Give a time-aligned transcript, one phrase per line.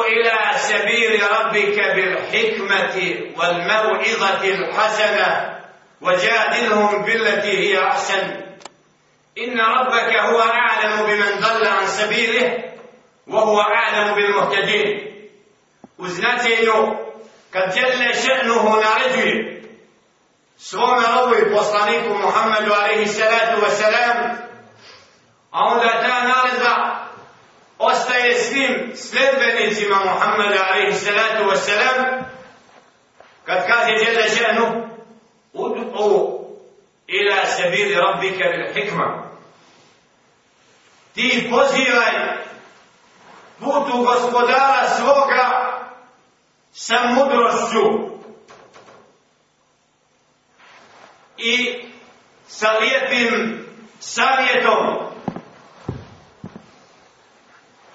[0.00, 2.96] إلى سبيل ربك بالحكمة
[3.38, 5.58] والموعظة الحسنة
[6.00, 8.42] وجادلهم بالتي هي أحسن.
[9.38, 12.64] إن ربك هو أعلم بمن ضل عن سبيله
[13.26, 15.12] وهو أعلم بالمهتدين.
[15.98, 17.02] وزناتينو
[17.52, 19.62] kad jelle še'nuhu naređuje
[20.56, 24.36] svome robu i poslaniku Muhammedu alaihi salatu wa salam,
[27.82, 32.24] ostaje svim sledbenicima Muhammeda alaihi salatu wa salam,
[33.44, 34.88] kad kaže djela ženu
[35.52, 36.42] ud'u
[37.06, 39.30] ila sabili rabbika bil hikma.
[41.14, 42.12] Ti pozivaj
[43.58, 45.72] putu gospodara svoga
[46.72, 48.12] sa mudrošću
[51.36, 51.82] i
[52.46, 53.64] sa lijepim
[54.00, 55.11] savjetom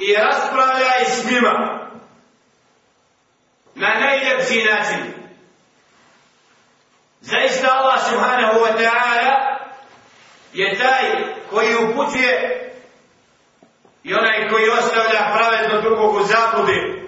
[0.00, 1.80] i raspravljaj s njima
[3.74, 5.14] na najljepši način.
[7.20, 9.58] Zaista Allah subhanahu wa ta'ala
[10.52, 12.66] je taj koji upućuje
[14.04, 17.00] i onaj koji ostavlja pravedno drugog u zabludi.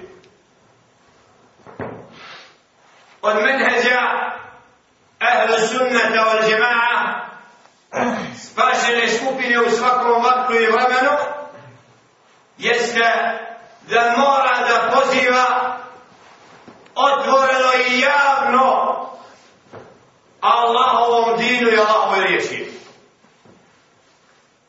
[3.23, 4.01] od menheđa
[5.19, 7.23] ahlu sunnata wal jama'a
[8.37, 11.32] spašene skupine u svakom vaktu i vremenu
[12.63, 13.05] jeste
[13.89, 15.77] da mora da poziva
[16.95, 18.99] otvoreno i javno
[20.41, 22.71] Allahovom dinu i Allahovoj riječi.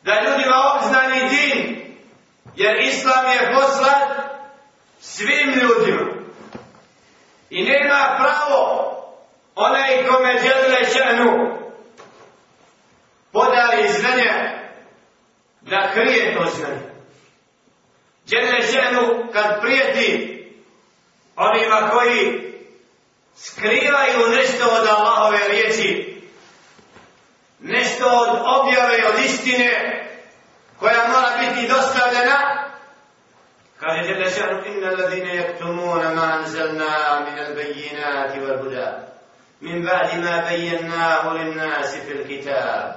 [0.02, 1.86] Da ljudima obznani din,
[2.56, 4.10] jer Islam je poslat
[5.00, 6.12] svim ljudima.
[7.50, 8.90] I nema pravo
[9.56, 11.58] onaj kome žele šanu
[13.32, 14.32] podali znanje
[15.62, 16.93] da krije to znanje
[19.34, 20.40] kad prijeti
[21.36, 22.54] onima koji
[23.36, 26.22] skrivaju nešto od Allahove riječi,
[27.60, 30.00] nešto od objave, od istine
[30.80, 32.70] koja mora biti dostavljena,
[33.80, 39.08] kaže Jelle Šehru, inna ladine jaktumuna ma anzalna min albayinati wal buda,
[39.62, 42.92] min ba'di ma bejennahu lin nasi fil kitab,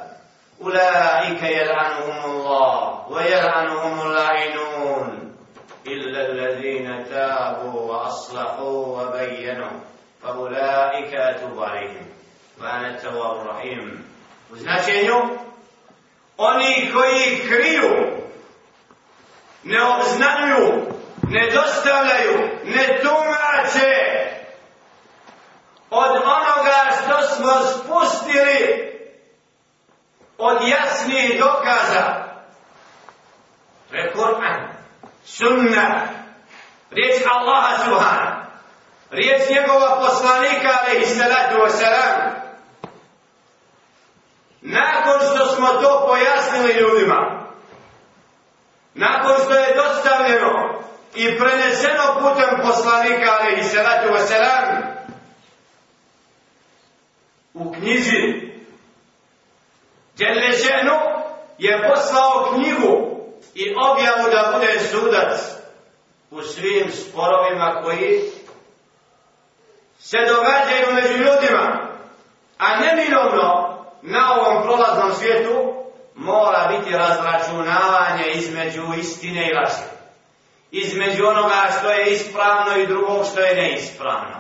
[0.58, 5.25] ulaika jel'anuhum Allah, wa jel'anuhum la'inun.
[5.87, 9.79] إلا الذين تابوا وأصلحوا وبينوا
[10.23, 12.07] فأولئك أتوب عليهم
[12.61, 14.05] وأنا التواب الرحيم
[14.51, 15.21] وزناتينيو
[16.37, 18.21] oni koji kriju
[19.63, 20.81] ne obznanjuju,
[21.27, 23.91] ne dostavljaju, ne tumače
[25.89, 28.91] od onoga što smo spustili
[30.37, 32.24] od jasnih dokaza.
[35.26, 36.08] sunna,
[36.90, 38.46] riječ Allaha subhana,
[39.10, 42.30] riječ njegova poslanika, alaihi salatu wasalam.
[44.60, 47.46] Nakon što smo to pojasnili ljudima,
[48.94, 50.82] nakon što je dostavljeno
[51.14, 54.82] i preneseno putem poslanika alaihi salatu wasalam
[57.54, 58.46] u knjizi
[60.18, 60.96] Đelešenu
[61.58, 63.15] je poslao knjigu
[63.56, 65.40] i objavu da bude sudac
[66.30, 68.30] u svim sporovima koji
[69.98, 71.88] se događaju među ljudima
[72.58, 75.74] a neminovno na ovom prolaznom svijetu
[76.14, 79.96] mora biti razračunavanje između istine i laži.
[80.70, 84.36] Između onoga što je ispravno i drugog što je neispravno.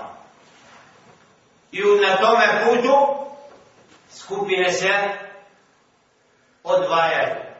[1.72, 2.96] I na tome putu
[4.10, 4.92] skupine se
[6.64, 7.55] odvajaju.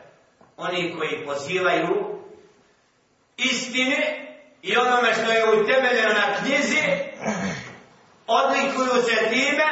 [0.57, 2.21] Oni koji pozivaju
[3.37, 4.27] istine
[4.61, 6.83] i onome što je utemeljeno na knjizi,
[8.27, 9.67] odlikuju se time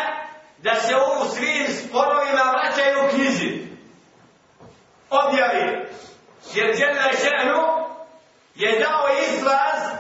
[0.58, 3.66] da se u svim sporovima vraćaju knjizi
[5.10, 5.86] objavi.
[6.54, 7.62] Jer Đele Šenu
[8.56, 10.00] je dao izlaz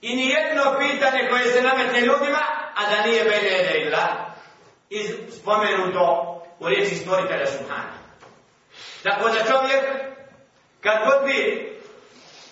[0.00, 2.42] i nijedno pitanje koje se nametne ljudima,
[2.76, 4.34] a da nije Bejlede ila,
[4.90, 5.06] iz
[5.40, 8.05] spomenuto u riječi stvoritelja Subhana.
[9.06, 9.84] Tako da čovjek,
[10.80, 11.70] kad god bi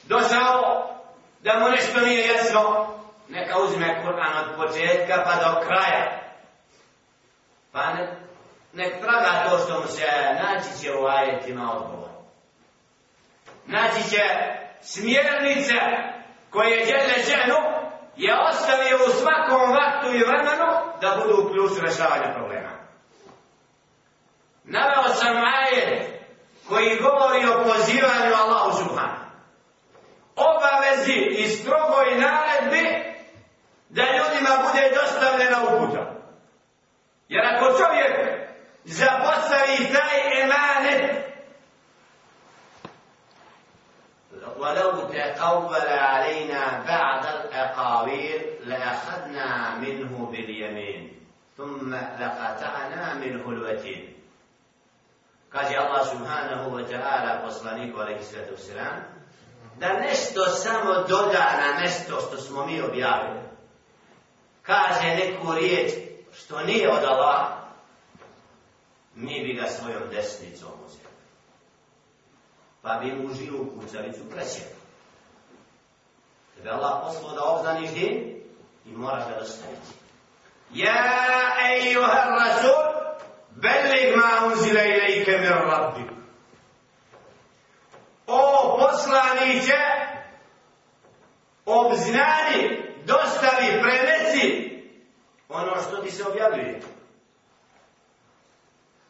[0.05, 0.89] došao
[1.41, 2.87] da mu nešto nije jasno,
[3.29, 6.21] neka uzme Kur'an od početka pa do kraja.
[7.73, 8.17] Pa ne,
[8.73, 10.07] nek traga to što mu se
[10.43, 12.09] naći će u ajetima odgovor.
[13.67, 14.23] Naći će
[14.81, 15.75] smjernice
[16.51, 17.57] koje žele ženu
[18.17, 20.67] je ostavio u svakom vaktu i vremenu
[21.01, 22.71] da budu ključ rešavanja problema.
[24.65, 26.14] Naveo sam ajet
[26.69, 29.25] koji govori o pozivanju Allahu Subhanu.
[30.37, 33.15] obavezi i strogoj naredbi
[33.89, 36.15] da ljudima bude dostavljena uputa.
[37.29, 38.39] Jer ako čovjek
[38.85, 41.25] zapostavi taj emanet
[44.59, 51.13] ولو تقول علينا بعض الأقاويل لأخذنا منه باليمين
[51.57, 54.15] ثم لقطعنا منه الوتين
[55.55, 59.07] kaže Allah subhanahu wa ta'ala poslaniku alaihi sallatu sallam
[59.79, 63.41] da nešto samo doda na nešto što smo mi objavili.
[64.63, 65.93] Kaže neku riječ
[66.33, 67.47] što nije od Allah
[69.15, 71.15] mi bi ga svojom desnicom uzeli.
[72.83, 74.75] Pa bi mu živu kucavicu presjeli.
[76.57, 78.43] tebe Allah poslao da obznaniš din
[78.87, 79.93] i moraš ga dostaviti.
[80.73, 82.94] Ja ejuha rasul
[83.65, 86.05] Beleg ma unzila ilike mir rabbi.
[88.27, 89.81] O poslaniće,
[91.67, 94.75] obznani, dostavi, prenesi
[95.49, 96.81] ono što ti se objavljuje.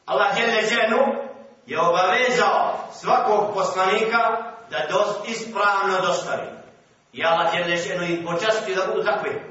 [0.06, 0.98] Allah je leđenu
[1.66, 6.46] je obavezao svakog poslanika da dost, ispravno dostavi.
[7.12, 9.42] I Allah je leđenu im počasti da budu takvi.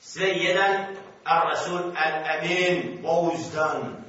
[0.00, 4.04] Sve jedan ar-rasul al-amin, pouzdan,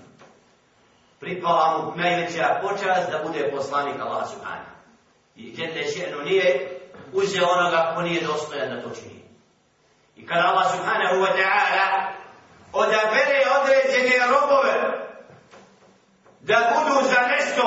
[1.20, 4.76] pripala mu najveća počast da bude poslanik Allah subhanahu.
[5.36, 6.80] I Jelle še'nu nije
[7.14, 9.26] uzeo onoga ko nije dostojan da to čini.
[10.16, 11.86] I kada Allah subhanahu wa ta'ala
[12.74, 15.06] odabere određene robove
[16.42, 17.64] da budu za nešto,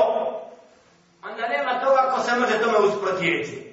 [1.25, 3.68] onda nema toga ko se može tome usprotiviti.